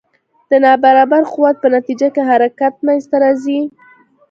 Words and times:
د 0.49 0.51
نا 0.63 0.73
برابر 0.83 1.21
قوت 1.33 1.55
په 1.63 1.67
نتیجه 1.75 2.07
کې 2.13 2.21
حرکت 2.29 2.73
منځته 2.85 3.15
راځي. 3.23 3.59